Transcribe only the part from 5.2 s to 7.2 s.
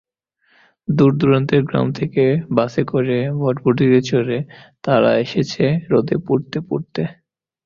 এসেছে রোদে পুড়তে পুড়তে।